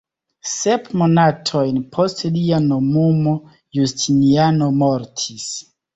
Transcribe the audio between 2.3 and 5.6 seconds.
lia nomumo Justiniano mortis.